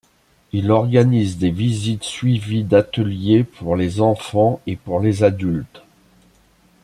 [0.51, 5.83] Il organise des visites suivies d'ateliers pour les enfants et pour les adultes.